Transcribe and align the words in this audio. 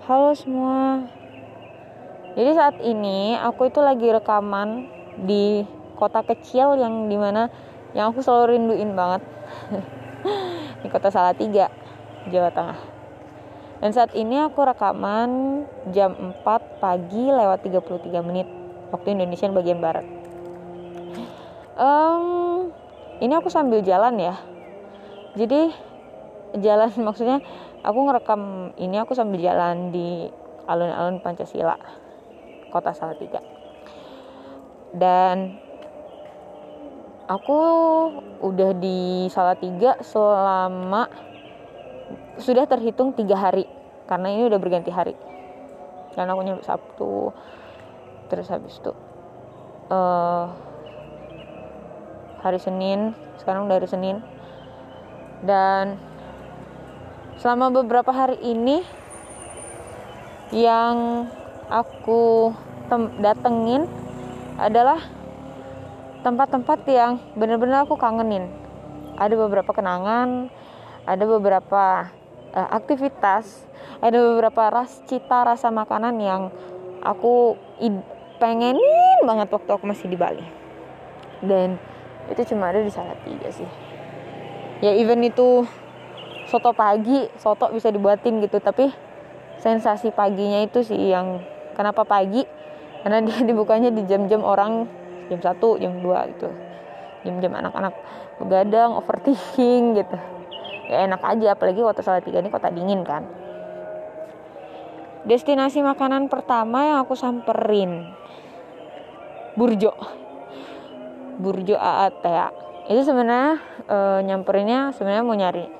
Halo 0.00 0.32
semua. 0.32 1.04
Jadi 2.32 2.50
saat 2.56 2.80
ini 2.80 3.36
aku 3.36 3.68
itu 3.68 3.84
lagi 3.84 4.08
rekaman 4.08 4.88
di 5.28 5.60
kota 6.00 6.24
kecil 6.24 6.72
yang 6.80 7.12
di 7.12 7.20
mana 7.20 7.52
yang 7.92 8.08
aku 8.08 8.24
selalu 8.24 8.56
rinduin 8.56 8.96
banget. 8.96 9.20
di 10.80 10.88
kota 10.88 11.12
Salatiga, 11.12 11.68
Jawa 12.32 12.48
Tengah. 12.48 12.80
Dan 13.84 13.92
saat 13.92 14.16
ini 14.16 14.40
aku 14.40 14.64
rekaman 14.64 15.62
jam 15.92 16.16
4 16.16 16.80
pagi 16.80 17.28
lewat 17.28 17.60
33 17.60 18.24
menit 18.24 18.48
waktu 18.96 19.12
Indonesia 19.12 19.52
bagian 19.52 19.84
barat. 19.84 20.08
Um, 21.76 22.72
ini 23.20 23.36
aku 23.36 23.52
sambil 23.52 23.84
jalan 23.84 24.16
ya. 24.16 24.40
Jadi 25.36 25.90
jalan 26.56 26.88
maksudnya 27.06 27.44
aku 27.80 27.98
ngerekam 28.08 28.72
ini 28.76 28.96
aku 29.00 29.16
sambil 29.16 29.40
jalan 29.40 29.92
di 29.92 30.28
alun-alun 30.68 31.18
Pancasila 31.24 31.76
kota 32.70 32.94
Salatiga. 32.94 33.42
Dan 34.90 35.58
aku 37.26 37.60
udah 38.42 38.70
di 38.74 39.30
Salatiga 39.30 39.98
selama 40.02 41.06
sudah 42.38 42.66
terhitung 42.66 43.14
tiga 43.14 43.38
hari 43.38 43.66
karena 44.06 44.28
ini 44.34 44.46
udah 44.46 44.58
berganti 44.58 44.90
hari. 44.90 45.14
Karena 46.14 46.34
aku 46.34 46.42
nyampe 46.42 46.66
Sabtu 46.66 47.30
terus 48.30 48.46
habis 48.46 48.78
itu 48.78 48.94
uh, 49.90 50.46
hari 52.42 52.58
Senin 52.62 53.14
sekarang 53.38 53.66
udah 53.66 53.76
hari 53.82 53.90
Senin. 53.90 54.22
Dan 55.40 56.09
selama 57.40 57.72
beberapa 57.72 58.12
hari 58.12 58.36
ini 58.44 58.84
yang 60.52 61.24
aku 61.72 62.52
datengin 63.16 63.88
adalah 64.60 65.00
tempat-tempat 66.20 66.84
yang 66.84 67.16
benar-benar 67.32 67.88
aku 67.88 67.96
kangenin. 67.96 68.44
Ada 69.16 69.32
beberapa 69.40 69.72
kenangan, 69.72 70.52
ada 71.08 71.24
beberapa 71.24 72.12
uh, 72.52 72.68
aktivitas, 72.76 73.64
ada 74.04 74.20
beberapa 74.20 74.68
ras 74.68 75.00
cita 75.08 75.40
rasa 75.40 75.72
makanan 75.72 76.20
yang 76.20 76.52
aku 77.00 77.56
pengenin 78.36 79.24
banget 79.24 79.48
waktu 79.48 79.70
aku 79.72 79.88
masih 79.88 80.12
di 80.12 80.16
Bali. 80.20 80.44
Dan 81.40 81.80
itu 82.28 82.52
cuma 82.52 82.68
ada 82.68 82.84
di 82.84 82.92
Salatiga 82.92 83.48
sih. 83.48 83.70
Ya 84.84 84.92
even 84.92 85.24
itu 85.24 85.64
soto 86.50 86.74
pagi 86.74 87.30
soto 87.38 87.70
bisa 87.70 87.94
dibuatin 87.94 88.42
gitu 88.42 88.58
tapi 88.58 88.90
sensasi 89.62 90.10
paginya 90.10 90.66
itu 90.66 90.82
sih 90.82 90.98
yang 90.98 91.38
kenapa 91.78 92.02
pagi? 92.02 92.42
Karena 93.06 93.22
dia 93.22 93.38
dibukanya 93.48 93.94
di 93.94 94.02
jam-jam 94.10 94.42
orang 94.42 94.90
jam 95.30 95.38
1 95.38 95.54
jam 95.78 95.92
2 96.02 96.30
gitu. 96.34 96.48
Jam-jam 97.22 97.52
anak-anak 97.54 97.94
begadang 98.42 98.96
overthinking 98.98 99.94
gitu. 100.02 100.16
Ya 100.90 101.06
enak 101.06 101.22
aja 101.22 101.54
apalagi 101.54 101.78
kota 101.78 102.02
Salatiga 102.02 102.42
ini 102.42 102.50
kota 102.50 102.72
dingin 102.72 103.06
kan. 103.06 103.22
Destinasi 105.22 105.84
makanan 105.84 106.26
pertama 106.32 106.82
yang 106.82 106.98
aku 107.04 107.14
samperin 107.14 108.10
Burjo. 109.54 109.92
Burjo 111.38 111.76
AAT 111.76 112.24
ya 112.24 112.48
itu 112.90 113.06
sebenarnya 113.06 113.62
e, 113.86 113.96
nyamperinnya 114.26 114.90
sebenarnya 114.96 115.22
mau 115.22 115.38
nyari 115.38 115.79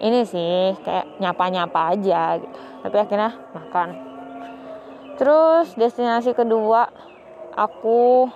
ini 0.00 0.24
sih 0.24 0.74
kayak 0.80 1.20
nyapa-nyapa 1.20 1.80
aja. 1.96 2.40
Gitu 2.40 2.70
tapi 2.80 2.96
akhirnya 2.96 3.36
makan. 3.52 3.88
Terus 5.20 5.76
destinasi 5.76 6.32
kedua 6.32 6.88
aku 7.52 8.28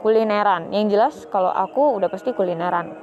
kulineran. 0.00 0.72
Yang 0.72 0.84
jelas 0.96 1.14
kalau 1.28 1.52
aku 1.52 2.00
udah 2.00 2.08
pasti 2.08 2.32
kulineran. 2.32 2.96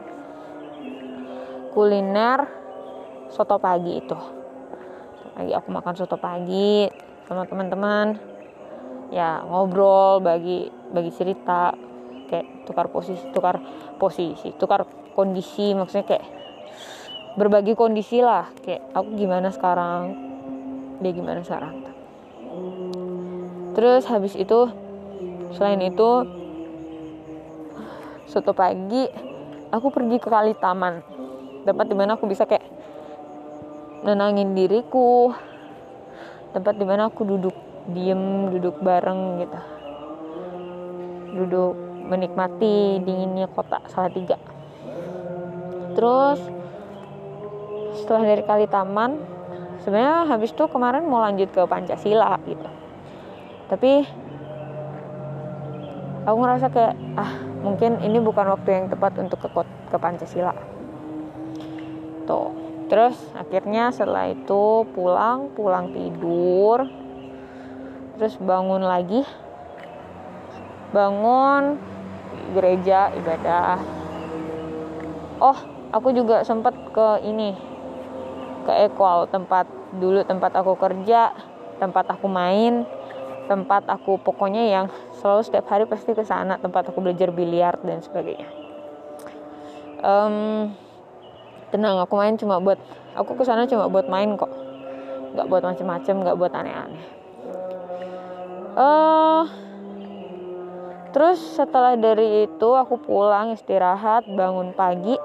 Kuliner 1.72 2.50
soto 3.30 3.62
pagi 3.62 4.02
itu. 4.02 4.18
Lagi 5.38 5.53
aku 5.56 5.69
makan 5.72 5.94
soto 5.96 6.18
pagi 6.18 6.90
sama 7.30 7.46
teman-teman. 7.46 8.18
Ya 9.14 9.46
ngobrol 9.46 10.25
bagi 10.25 10.68
bagi 10.90 11.14
cerita. 11.14 11.78
Kayak 12.28 12.64
tukar 12.64 12.88
posisi 12.88 13.28
tukar 13.35 13.59
posisi 14.00 14.56
tukar 14.56 14.88
kondisi 15.12 15.75
maksudnya 15.75 16.08
kayak 16.08 16.25
berbagi 17.36 17.78
kondisi 17.78 18.19
lah. 18.19 18.50
Kayak 18.64 18.84
aku 18.96 19.09
gimana 19.16 19.50
sekarang? 19.52 20.16
Dia 21.00 21.12
gimana 21.16 21.42
sekarang? 21.44 21.75
Terus 23.72 24.03
habis 24.08 24.36
itu 24.36 24.68
selain 25.56 25.80
itu 25.80 26.09
suatu 28.28 28.56
pagi 28.56 29.08
aku 29.72 29.91
pergi 29.91 30.18
ke 30.20 30.28
kali 30.31 30.56
taman 30.56 31.03
tempat 31.64 31.86
di 31.88 31.96
mana 31.96 32.16
aku 32.16 32.28
bisa 32.28 32.47
kayak 32.47 32.64
nenangin 34.03 34.58
diriku. 34.58 35.31
Tempat 36.52 36.75
di 36.75 36.84
mana 36.84 37.08
aku 37.08 37.24
duduk 37.24 37.56
diem 37.96 38.52
duduk 38.52 38.84
bareng 38.84 39.40
gitu. 39.40 39.59
Duduk 41.31 41.74
menikmati 42.12 43.00
dinginnya 43.08 43.47
kota 43.47 43.80
Salatiga. 43.88 44.36
Terus 45.96 46.44
setelah 48.01 48.25
dari 48.25 48.41
kali 48.41 48.66
taman 48.66 49.22
sebenarnya 49.85 50.25
habis 50.25 50.50
itu 50.50 50.66
kemarin 50.66 51.06
mau 51.06 51.22
lanjut 51.22 51.53
ke 51.53 51.62
Pancasila 51.69 52.38
gitu. 52.50 52.69
Tapi 53.69 53.91
aku 56.25 56.38
ngerasa 56.38 56.67
kayak 56.73 56.95
ah 57.17 57.31
mungkin 57.61 58.01
ini 58.01 58.17
bukan 58.17 58.50
waktu 58.57 58.69
yang 58.73 58.85
tepat 58.90 59.17
untuk 59.22 59.41
ke 59.41 59.50
ke 59.94 59.97
Pancasila. 59.97 60.53
Tuh 62.25 62.50
terus 62.91 63.16
akhirnya 63.38 63.94
setelah 63.95 64.28
itu 64.28 64.84
pulang 64.91 65.53
pulang 65.56 65.94
tidur 65.94 66.85
terus 68.17 68.38
bangun 68.41 68.84
lagi. 68.85 69.23
Bangun 70.91 71.79
gereja 72.51 73.16
ibadah. 73.16 73.79
Oh 75.40 75.57
aku 75.95 76.11
juga 76.13 76.44
sempat 76.44 76.75
ke 76.91 77.23
ini 77.23 77.71
ke 78.63 78.73
Equal 78.88 79.27
tempat 79.27 79.66
dulu 79.97 80.23
tempat 80.23 80.55
aku 80.55 80.77
kerja 80.79 81.33
tempat 81.81 82.05
aku 82.13 82.29
main 82.29 82.85
tempat 83.51 83.83
aku 83.91 84.16
pokoknya 84.22 84.63
yang 84.69 84.85
selalu 85.19 85.41
setiap 85.44 85.67
hari 85.67 85.83
pasti 85.83 86.16
ke 86.16 86.23
sana 86.23 86.55
tempat 86.55 86.88
aku 86.88 87.03
belajar 87.03 87.35
biliar 87.35 87.75
dan 87.83 87.99
sebagainya. 87.99 88.47
Um, 89.99 90.72
tenang 91.67 91.99
aku 91.99 92.16
main 92.16 92.39
cuma 92.39 92.63
buat 92.63 92.79
aku 93.11 93.35
ke 93.35 93.44
sana 93.44 93.67
cuma 93.67 93.91
buat 93.91 94.07
main 94.07 94.39
kok. 94.39 94.47
Nggak 95.35 95.47
buat 95.51 95.63
macem-macem 95.67 96.16
nggak 96.23 96.38
buat 96.39 96.53
aneh-aneh. 96.55 97.05
Uh, 98.72 99.43
terus 101.11 101.43
setelah 101.59 101.99
dari 101.99 102.47
itu 102.47 102.69
aku 102.72 103.03
pulang 103.03 103.51
istirahat 103.51 104.23
bangun 104.31 104.72
pagi. 104.72 105.19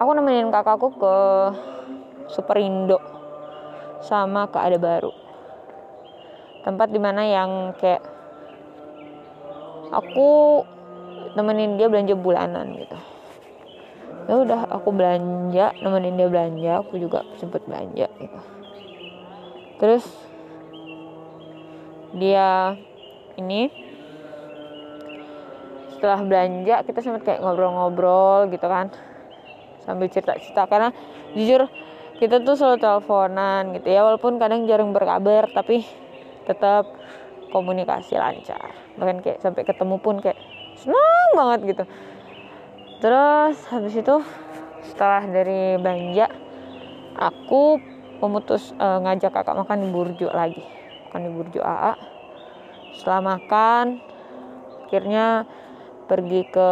Aku 0.00 0.10
nemenin 0.16 0.48
kakakku 0.48 0.88
ke 0.96 1.16
Superindo 2.30 2.98
sama 4.02 4.50
ke 4.50 4.58
Ada 4.58 4.78
Baru. 4.78 5.14
Tempat 6.62 6.88
di 6.94 7.00
mana 7.02 7.26
yang 7.26 7.74
kayak 7.78 8.02
aku 9.90 10.62
nemenin 11.34 11.76
dia 11.76 11.90
belanja 11.90 12.14
bulanan 12.14 12.78
gitu. 12.78 12.98
Ya 14.30 14.34
udah 14.38 14.60
aku 14.70 14.94
belanja 14.94 15.74
nemenin 15.82 16.14
dia 16.14 16.28
belanja 16.30 16.72
aku 16.86 16.98
juga 17.02 17.26
sempet 17.38 17.66
belanja 17.66 18.06
gitu. 18.22 18.38
Terus 19.82 20.06
dia 22.14 22.78
ini 23.34 23.72
setelah 25.96 26.22
belanja 26.22 26.82
kita 26.86 27.00
sempet 27.02 27.22
kayak 27.26 27.40
ngobrol-ngobrol 27.42 28.50
gitu 28.50 28.66
kan 28.66 28.94
sambil 29.82 30.06
cerita-cerita. 30.06 30.70
Karena 30.70 30.94
jujur 31.34 31.66
kita 32.22 32.38
tuh 32.38 32.54
selalu 32.54 32.78
teleponan 32.78 33.74
gitu 33.74 33.90
ya 33.90 34.06
walaupun 34.06 34.38
kadang 34.38 34.62
jarang 34.70 34.94
berkabar 34.94 35.50
tapi 35.50 35.82
tetap 36.46 36.86
komunikasi 37.50 38.14
lancar. 38.14 38.70
Bahkan 38.94 39.26
kayak 39.26 39.42
sampai 39.42 39.66
ketemu 39.66 39.98
pun 39.98 40.22
kayak 40.22 40.38
senang 40.78 41.30
banget 41.34 41.74
gitu. 41.74 41.84
Terus 43.02 43.58
habis 43.74 43.98
itu 43.98 44.22
setelah 44.86 45.26
dari 45.26 45.82
belanja 45.82 46.30
aku 47.18 47.82
memutus 48.22 48.70
uh, 48.78 49.02
ngajak 49.02 49.34
kakak 49.34 49.58
makan 49.58 49.82
di 49.82 49.88
burjo 49.90 50.30
lagi. 50.30 50.62
Makan 51.10 51.26
di 51.26 51.30
burjo 51.34 51.58
AA 51.58 51.98
setelah 52.94 53.34
makan 53.34 53.98
akhirnya 54.86 55.42
pergi 56.06 56.46
ke 56.46 56.70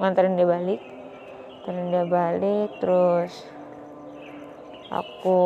nganterin 0.00 0.40
dia 0.40 0.48
balik. 0.48 0.80
Nganterin 1.68 1.92
dia 1.92 2.04
balik 2.08 2.70
terus 2.80 3.53
aku 4.94 5.40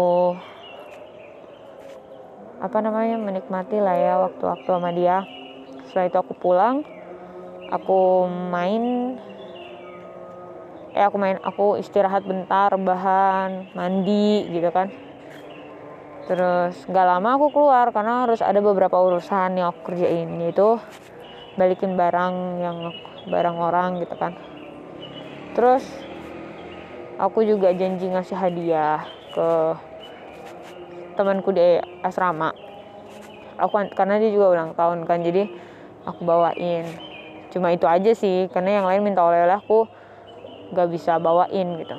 apa 2.58 2.78
namanya 2.82 3.16
menikmati 3.16 3.78
lah 3.80 3.96
ya 3.96 4.14
waktu-waktu 4.28 4.68
sama 4.68 4.90
dia. 4.92 5.24
Setelah 5.88 6.06
itu 6.10 6.18
aku 6.20 6.34
pulang 6.36 6.84
aku 7.68 8.28
main 8.28 9.14
eh 10.96 11.04
aku 11.04 11.16
main 11.20 11.38
aku 11.44 11.76
istirahat 11.78 12.24
bentar 12.26 12.74
bahan 12.76 13.72
mandi 13.72 14.44
gitu 14.52 14.68
kan. 14.68 14.92
Terus 16.28 16.76
nggak 16.84 17.06
lama 17.08 17.40
aku 17.40 17.46
keluar 17.54 17.88
karena 17.88 18.28
harus 18.28 18.44
ada 18.44 18.60
beberapa 18.60 19.00
urusan 19.00 19.56
yang 19.56 19.72
aku 19.72 19.94
kerjain 19.94 20.28
yaitu 20.44 20.76
balikin 21.56 21.96
barang 21.96 22.34
yang 22.60 22.76
barang 23.30 23.56
orang 23.56 24.02
gitu 24.02 24.12
kan. 24.18 24.36
Terus 25.56 25.86
aku 27.16 27.46
juga 27.48 27.72
janji 27.72 28.12
ngasih 28.12 28.36
hadiah 28.36 29.17
ke 29.38 29.50
temanku 31.14 31.54
di 31.54 31.78
asrama. 32.02 32.50
Aku 33.62 33.74
karena 33.94 34.18
dia 34.18 34.34
juga 34.34 34.58
ulang 34.58 34.74
tahun 34.74 35.06
kan 35.06 35.22
jadi 35.22 35.46
aku 36.02 36.26
bawain. 36.26 36.90
Cuma 37.54 37.70
itu 37.70 37.86
aja 37.86 38.10
sih 38.18 38.50
karena 38.50 38.82
yang 38.82 38.86
lain 38.90 39.06
minta 39.06 39.22
oleh-oleh 39.22 39.54
aku 39.54 39.86
gak 40.74 40.90
bisa 40.90 41.22
bawain 41.22 41.78
gitu. 41.78 41.96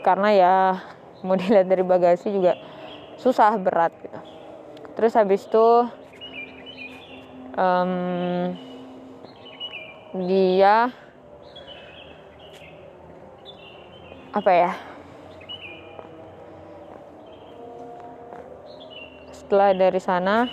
Karena 0.00 0.28
ya 0.32 0.54
mau 1.24 1.36
dilihat 1.36 1.68
dari 1.68 1.84
bagasi 1.84 2.32
juga 2.32 2.56
susah 3.20 3.60
berat 3.60 3.92
gitu. 4.00 4.20
Terus 4.96 5.12
habis 5.14 5.44
itu 5.44 5.68
um, 7.60 7.92
dia 10.24 10.90
apa 14.38 14.52
ya? 14.54 14.72
Setelah 19.34 19.74
dari 19.74 19.98
sana 19.98 20.46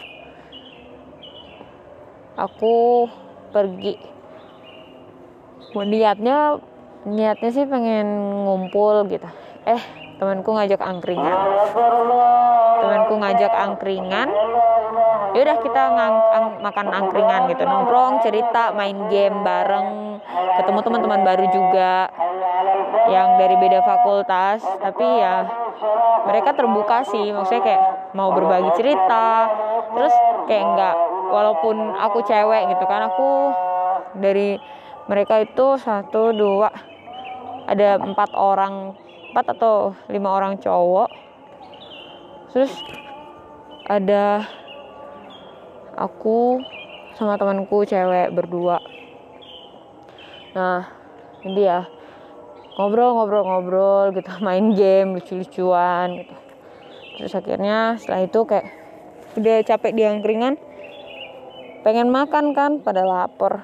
aku 2.33 3.05
pergi. 3.53 3.93
Niatnya 5.75 6.57
niatnya 7.05 7.49
sih 7.51 7.67
pengen 7.67 8.07
ngumpul 8.47 9.05
gitu. 9.11 9.27
Eh 9.69 9.81
temanku 10.17 10.55
ngajak 10.55 10.81
angkringan. 10.81 11.35
Temanku 12.81 13.13
ngajak 13.19 13.53
angkringan 13.53 14.31
yaudah 15.35 15.57
kita 15.59 15.81
ngang, 15.91 16.15
ang, 16.31 16.45
makan 16.63 16.87
angkringan 16.95 17.51
gitu 17.51 17.67
nongkrong 17.67 18.23
cerita 18.23 18.71
main 18.71 18.95
game 19.11 19.43
bareng 19.43 20.15
ketemu 20.55 20.79
teman-teman 20.79 21.21
baru 21.27 21.45
juga 21.51 22.07
yang 23.11 23.35
dari 23.35 23.55
beda 23.59 23.83
fakultas. 23.83 24.63
Tapi 24.63 25.03
ya 25.03 25.43
mereka 26.25 26.55
terbuka 26.55 27.03
sih 27.05 27.35
maksudnya 27.35 27.63
kayak 27.67 27.83
mau 28.15 28.31
berbagi 28.31 28.71
cerita. 28.79 29.51
Terus 29.91 30.15
kayak 30.47 30.63
enggak 30.63 30.95
walaupun 31.29 31.75
aku 31.99 32.23
cewek 32.23 32.71
gitu 32.71 32.83
kan 32.87 33.11
aku 33.11 33.51
dari 34.15 34.55
mereka 35.05 35.43
itu 35.43 35.75
satu 35.77 36.31
dua 36.31 36.71
ada 37.67 37.99
empat 37.99 38.31
orang 38.33 38.95
empat 39.35 39.45
atau 39.59 39.91
lima 40.07 40.31
orang 40.31 40.55
cowok. 40.63 41.11
Terus 42.55 42.71
ada 43.85 44.47
aku 45.95 46.59
sama 47.15 47.39
temanku 47.39 47.87
cewek 47.87 48.35
berdua. 48.35 48.83
Nah 50.51 50.87
ini 51.47 51.63
ya 51.63 51.87
ngobrol-ngobrol-ngobrol 52.75 54.11
gitu 54.11 54.31
main 54.45 54.75
game 54.75 55.15
lucu-lucuan 55.15 56.23
gitu. 56.23 56.35
Terus 57.15 57.31
akhirnya 57.31 57.95
setelah 57.95 58.27
itu 58.27 58.39
kayak 58.43 58.67
udah 59.39 59.57
capek 59.63 59.91
di 59.95 60.03
angkringan 60.03 60.55
pengen 61.87 62.11
makan 62.11 62.51
kan 62.51 62.83
pada 62.83 63.07
lapar. 63.07 63.63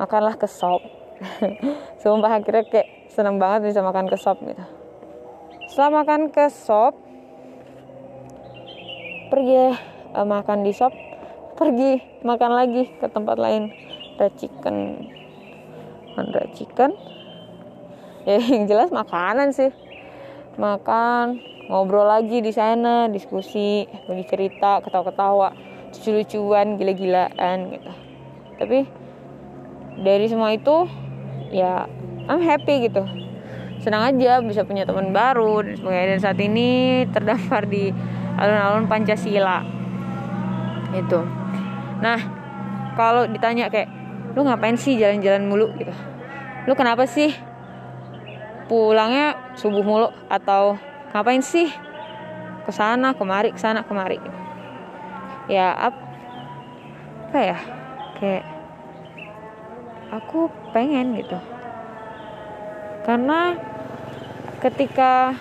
Makanlah 0.00 0.34
ke 0.40 0.48
sop 0.48 0.82
sumpah 2.02 2.40
akhirnya 2.40 2.64
kayak 2.66 3.12
seneng 3.12 3.38
banget 3.38 3.70
bisa 3.70 3.84
makan 3.84 4.08
ke 4.08 4.16
sop 4.16 4.40
gitu. 4.42 4.64
Setelah 5.68 6.02
makan 6.02 6.32
ke 6.32 6.48
sop 6.50 6.96
pergi 9.28 9.93
uh, 10.14 10.26
makan 10.26 10.62
di 10.62 10.70
sop 10.70 10.94
pergi 11.58 12.22
makan 12.22 12.50
lagi 12.54 12.90
ke 12.98 13.06
tempat 13.10 13.36
lain. 13.38 13.74
Racikan 14.14 15.10
racikan 16.14 16.94
ya 18.28 18.38
yang 18.38 18.70
jelas 18.70 18.94
makanan 18.94 19.50
sih. 19.50 19.74
Makan 20.54 21.42
ngobrol 21.66 22.06
lagi 22.06 22.38
di 22.38 22.54
sana 22.54 23.10
diskusi 23.10 23.82
bagi 24.06 24.24
cerita 24.30 24.78
ketawa-ketawa 24.86 25.50
lucu-lucuan 25.94 26.78
gila-gilaan 26.78 27.74
gitu. 27.74 27.92
Tapi 28.58 28.78
dari 30.02 30.26
semua 30.26 30.54
itu 30.54 30.86
ya 31.50 31.86
I'm 32.30 32.42
happy 32.42 32.90
gitu. 32.90 33.02
Senang 33.82 34.14
aja 34.14 34.40
bisa 34.40 34.64
punya 34.64 34.86
teman 34.86 35.10
baru. 35.10 35.62
Dan 35.62 36.18
saat 36.22 36.38
ini 36.38 37.02
terdampar 37.10 37.66
di 37.66 37.90
alun-alun 38.38 38.90
Pancasila 38.90 39.83
itu. 40.94 41.20
Nah 42.00 42.18
kalau 42.94 43.26
ditanya 43.26 43.66
kayak 43.68 43.90
lu 44.34 44.46
ngapain 44.46 44.78
sih 44.78 44.98
jalan-jalan 44.98 45.46
mulu? 45.46 45.66
Gitu. 45.74 45.92
Lu 46.66 46.72
kenapa 46.78 47.06
sih 47.06 47.34
pulangnya 48.70 49.54
subuh 49.58 49.82
mulu? 49.82 50.08
Atau 50.30 50.78
ngapain 51.14 51.42
sih 51.42 51.70
ke 52.64 52.72
sana 52.72 53.12
kemari 53.14 53.52
ke 53.52 53.60
sana 53.60 53.82
kemari? 53.84 54.18
Ya 55.50 55.76
ap, 55.76 55.94
apa 57.28 57.38
ya 57.42 57.58
kayak 58.16 58.44
aku 60.14 60.48
pengen 60.72 61.18
gitu. 61.20 61.36
Karena 63.04 63.58
ketika 64.64 65.36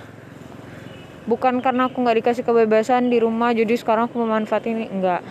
bukan 1.23 1.63
karena 1.63 1.87
aku 1.87 2.03
nggak 2.03 2.19
dikasih 2.19 2.43
kebebasan 2.43 3.07
di 3.07 3.23
rumah 3.23 3.55
jadi 3.55 3.71
sekarang 3.79 4.11
aku 4.11 4.19
memanfaatkan 4.19 4.75
ini 4.75 4.85
enggak 4.91 5.23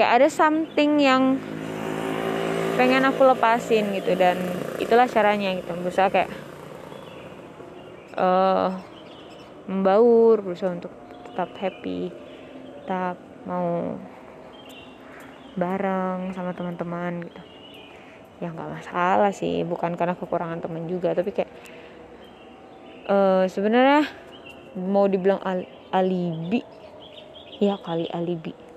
kayak 0.00 0.16
ada 0.16 0.28
something 0.32 0.96
yang 0.96 1.36
pengen 2.80 3.04
aku 3.04 3.20
lepasin 3.28 3.92
gitu 3.92 4.16
dan 4.16 4.40
itulah 4.80 5.04
caranya 5.04 5.52
gitu. 5.60 5.76
Berusaha 5.76 6.08
kayak 6.08 6.32
uh, 8.16 8.80
membaur 9.68 10.40
berusaha 10.40 10.72
untuk 10.72 10.88
tetap 11.28 11.52
happy 11.60 12.08
tetap 12.80 13.20
mau 13.44 14.00
bareng 15.60 16.32
sama 16.32 16.56
teman-teman 16.56 17.28
gitu. 17.28 17.40
Ya 18.40 18.56
nggak 18.56 18.72
masalah 18.72 19.36
sih 19.36 19.68
bukan 19.68 20.00
karena 20.00 20.16
kekurangan 20.16 20.64
teman 20.64 20.88
juga 20.88 21.12
tapi 21.12 21.28
kayak 21.28 21.52
uh, 23.04 23.44
sebenarnya 23.44 24.08
mau 24.80 25.04
dibilang 25.04 25.44
al 25.44 25.68
alibi. 25.92 26.64
Ya 27.60 27.76
kali 27.76 28.08
alibi 28.08 28.69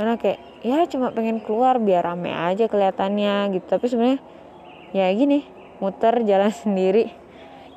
karena 0.00 0.16
kayak 0.16 0.40
ya 0.64 0.88
cuma 0.88 1.12
pengen 1.12 1.44
keluar 1.44 1.76
biar 1.76 2.08
rame 2.08 2.32
aja 2.32 2.72
kelihatannya 2.72 3.52
gitu. 3.52 3.68
Tapi 3.68 3.84
sebenarnya 3.84 4.20
ya 4.96 5.12
gini 5.12 5.44
muter 5.76 6.24
jalan 6.24 6.48
sendiri 6.64 7.12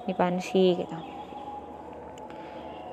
di 0.07 0.15
pansi 0.15 0.79
gitu. 0.79 0.97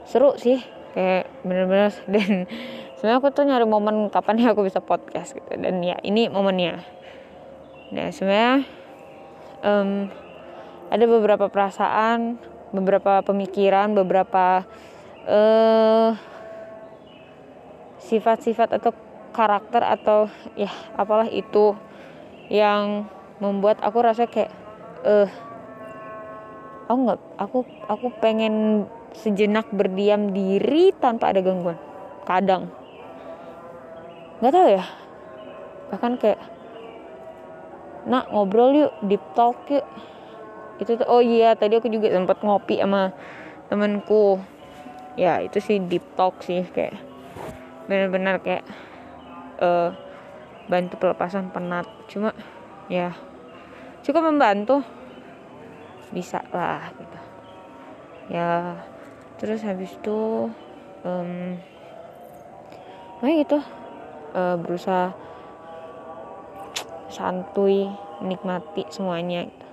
Seru 0.03 0.35
sih 0.35 0.59
kayak 0.99 1.31
bener-bener 1.47 1.95
dan 2.11 2.51
sebenarnya 2.99 3.19
aku 3.23 3.31
tuh 3.31 3.47
nyari 3.47 3.71
momen 3.71 4.11
kapan 4.11 4.43
ya 4.43 4.51
aku 4.51 4.67
bisa 4.67 4.83
podcast 4.83 5.39
gitu. 5.39 5.47
Dan 5.55 5.79
ya 5.79 5.95
ini 6.03 6.27
momennya. 6.27 6.83
Nah 7.95 8.11
sebenarnya 8.11 8.67
um, 9.63 10.11
ada 10.91 11.05
beberapa 11.07 11.47
perasaan 11.47 12.35
beberapa 12.75 13.23
pemikiran 13.23 13.95
beberapa 13.95 14.67
uh, 15.31 16.19
sifat-sifat 18.03 18.83
atau 18.83 18.91
karakter 19.31 19.83
atau 19.83 20.29
ya 20.59 20.71
apalah 20.99 21.27
itu 21.31 21.75
yang 22.51 23.07
membuat 23.39 23.79
aku 23.81 23.99
rasa 24.03 24.27
kayak 24.27 24.53
eh 25.07 25.25
uh, 25.25 25.29
aku 26.91 26.99
nggak 27.07 27.21
aku 27.39 27.59
aku 27.87 28.07
pengen 28.19 28.85
sejenak 29.15 29.71
berdiam 29.71 30.35
diri 30.35 30.91
tanpa 30.99 31.31
ada 31.31 31.41
gangguan. 31.43 31.79
Kadang. 32.27 32.71
Nggak 34.43 34.53
tahu 34.55 34.69
ya. 34.75 34.85
Bahkan 35.91 36.13
kayak 36.19 36.41
nak 38.07 38.31
ngobrol 38.35 38.75
yuk 38.75 38.93
deep 39.07 39.23
talk 39.39 39.57
yuk. 39.71 39.87
Itu 40.83 40.99
tuh 40.99 41.07
oh 41.07 41.23
iya 41.23 41.55
tadi 41.55 41.79
aku 41.79 41.89
juga 41.89 42.11
sempat 42.11 42.43
ngopi 42.43 42.81
sama 42.81 43.13
temenku 43.71 44.43
ya 45.15 45.39
itu 45.45 45.63
sih 45.63 45.79
deep 45.79 46.03
talk 46.19 46.41
sih 46.43 46.65
kayak 46.75 46.97
benar-benar 47.87 48.43
kayak 48.43 48.67
uh, 49.61 49.93
bantu 50.67 50.97
pelepasan 50.99 51.53
penat. 51.53 51.87
Cuma 52.11 52.35
ya 52.91 53.15
cukup 54.03 54.33
membantu. 54.33 54.83
Bisa 56.11 56.43
lah 56.51 56.91
gitu. 56.99 57.19
Ya 58.35 58.83
terus 59.39 59.63
habis 59.63 59.95
itu 59.95 60.51
um, 61.07 61.61
nah 63.23 63.31
gitu. 63.31 63.63
Uh, 64.31 64.55
berusaha 64.63 65.11
santuy 67.11 67.91
menikmati 68.23 68.87
semuanya 68.87 69.51
gitu. 69.51 69.67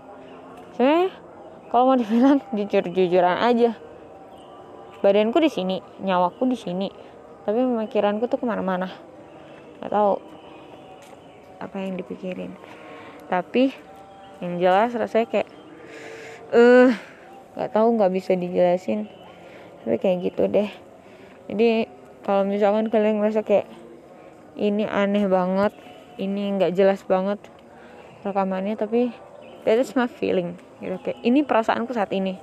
sebenarnya 0.73 1.09
kalau 1.69 1.93
mau 1.93 1.97
dibilang 1.97 2.41
jujur-jujuran 2.57 3.37
aja. 3.37 3.77
Badanku 4.97 5.37
di 5.37 5.49
sini 5.53 5.77
nyawaku 6.01 6.49
di 6.49 6.57
sini. 6.57 6.89
Tapi 7.45 7.63
pemikiranku 7.63 8.27
tuh 8.27 8.41
ke 8.41 8.45
mana-mana 8.49 9.06
nggak 9.79 9.91
tahu 9.93 10.21
apa 11.57 11.75
yang 11.81 11.97
dipikirin. 11.97 12.53
Tapi 13.27 13.73
yang 14.39 14.61
jelas 14.61 14.93
rasanya 14.93 15.27
kayak 15.27 15.49
eh 16.53 16.89
uh, 16.89 16.91
nggak 17.57 17.71
tahu 17.73 17.87
nggak 17.97 18.13
bisa 18.13 18.37
dijelasin. 18.37 19.09
Tapi 19.83 19.95
kayak 19.97 20.17
gitu 20.31 20.45
deh. 20.47 20.69
Jadi 21.47 21.87
kalau 22.27 22.43
misalkan 22.43 22.91
kalian 22.91 23.23
ngerasa 23.23 23.41
kayak 23.41 23.67
ini 24.57 24.83
aneh 24.89 25.29
banget 25.29 25.71
ini 26.17 26.57
nggak 26.57 26.73
jelas 26.73 27.05
banget 27.05 27.37
rekamannya 28.25 28.73
tapi 28.73 29.13
that 29.63 29.77
is 29.77 29.93
my 29.93 30.09
feeling 30.09 30.57
gitu. 30.81 30.97
Kayak 31.01 31.19
ini 31.23 31.45
perasaanku 31.45 31.93
saat 31.93 32.11
ini. 32.13 32.37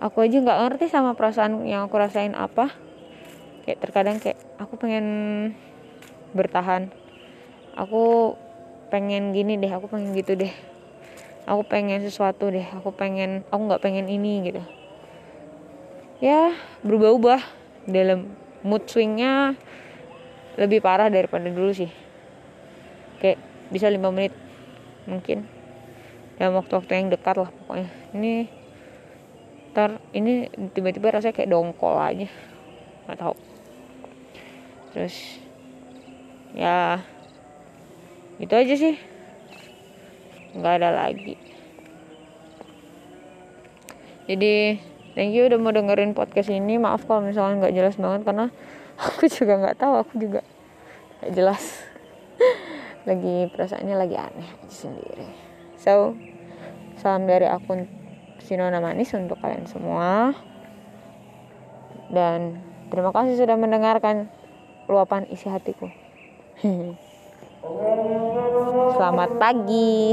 Aku 0.00 0.24
aja 0.24 0.40
nggak 0.40 0.58
ngerti 0.64 0.86
sama 0.88 1.12
perasaan 1.12 1.64
yang 1.68 1.84
aku 1.84 2.00
rasain 2.00 2.32
apa. 2.32 2.72
Kayak 3.68 3.78
terkadang 3.84 4.16
kayak 4.16 4.40
aku 4.56 4.80
pengen 4.80 5.06
bertahan. 6.32 6.92
Aku 7.78 8.34
pengen 8.90 9.30
gini 9.30 9.56
deh 9.56 9.70
aku 9.70 9.86
pengen 9.86 10.12
gitu 10.18 10.34
deh. 10.34 10.52
Aku 11.48 11.64
pengen 11.64 12.02
sesuatu 12.04 12.50
deh 12.52 12.66
aku 12.76 12.92
pengen 12.92 13.46
aku 13.48 13.60
nggak 13.70 13.82
pengen 13.82 14.06
ini 14.10 14.50
gitu. 14.50 14.62
Ya 16.20 16.52
berubah-ubah 16.84 17.40
dalam 17.88 18.36
mood 18.60 18.84
swingnya 18.84 19.56
lebih 20.60 20.84
parah 20.84 21.08
daripada 21.08 21.48
dulu 21.48 21.72
sih. 21.72 21.88
Kayak 23.22 23.40
bisa 23.72 23.88
lima 23.88 24.12
menit 24.12 24.36
mungkin. 25.08 25.48
Dalam 26.36 26.56
waktu-waktu 26.56 26.92
yang 26.92 27.08
dekat 27.08 27.36
lah 27.40 27.50
pokoknya. 27.52 27.88
Ini 28.12 28.32
ntar 29.70 30.02
ini 30.12 30.50
tiba-tiba 30.74 31.14
rasanya 31.14 31.36
kayak 31.36 31.50
dongkol 31.50 31.96
aja. 31.96 32.28
Nggak 33.08 33.18
tahu. 33.18 33.34
Terus 34.92 35.16
ya 36.54 37.00
itu 38.40 38.54
aja 38.56 38.74
sih. 38.74 38.96
Nggak 40.56 40.74
ada 40.80 40.90
lagi. 40.90 41.36
Jadi 44.30 44.78
thank 45.12 45.34
you 45.36 45.46
udah 45.46 45.58
mau 45.60 45.74
dengerin 45.74 46.16
podcast 46.16 46.48
ini. 46.48 46.80
Maaf 46.80 47.04
kalau 47.04 47.20
misalnya 47.20 47.66
nggak 47.66 47.74
jelas 47.76 47.96
banget 48.00 48.24
karena 48.24 48.46
aku 49.04 49.28
juga 49.28 49.60
nggak 49.60 49.76
tahu 49.76 49.94
aku 50.00 50.14
juga 50.16 50.40
nggak 51.20 51.32
jelas. 51.36 51.64
Lagi 53.08 53.48
perasaannya 53.52 53.96
lagi 53.96 54.16
aneh 54.16 54.44
aja 54.44 54.76
sendiri. 54.76 55.28
So 55.80 56.16
salam 57.00 57.24
dari 57.24 57.48
akun 57.48 57.88
Sinona 58.44 58.80
Manis 58.80 59.12
untuk 59.16 59.40
kalian 59.40 59.64
semua. 59.64 60.36
Dan 62.10 62.60
terima 62.92 63.14
kasih 63.14 63.40
sudah 63.40 63.56
mendengarkan 63.56 64.28
luapan 64.90 65.24
isi 65.32 65.48
hatiku. 65.48 65.99
Hmm. 66.60 66.92
Selamat 68.92 69.30
pagi. 69.40 70.12